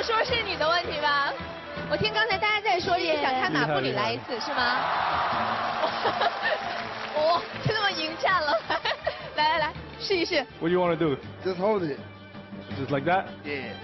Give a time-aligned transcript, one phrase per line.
[0.00, 1.30] 有说是你的问题吧？
[1.90, 4.78] 我听刚才大家在说也想看马布里来一次，是吗？
[7.16, 7.38] 哇，
[7.68, 8.58] 就这么迎战了！
[9.36, 10.36] 来来来，试一试。
[10.58, 11.18] What do you want to do?
[11.44, 11.98] Just hold it.
[12.78, 13.26] Just like that?
[13.44, 13.74] Yeah.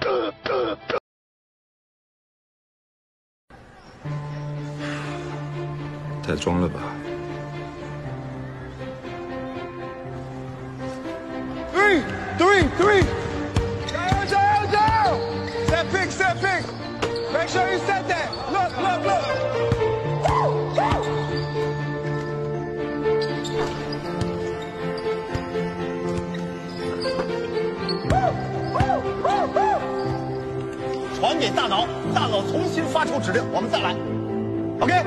[6.26, 6.80] 太装了吧。
[16.10, 16.64] 3 pick
[17.32, 18.28] Make sure you set that.
[18.50, 19.24] Look, look, look.
[20.26, 21.00] Woo, woo.
[31.20, 33.94] 传给大脑，大脑重新发出指令，我们再来。
[34.80, 35.04] OK，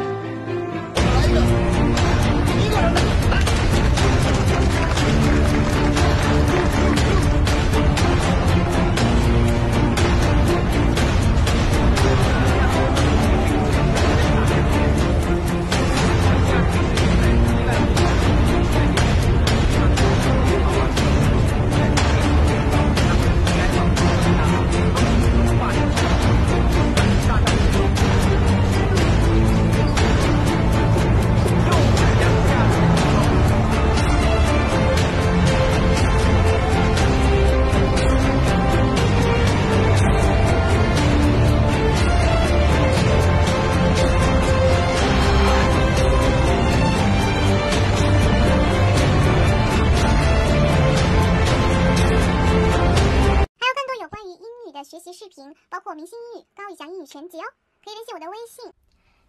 [54.84, 57.46] 学习视频，包括明星英语、高以翔英语全集哦，
[57.84, 58.74] 可以联系我的微信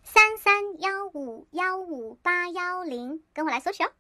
[0.03, 3.93] 三三幺五幺五八幺零，跟我来索取哦。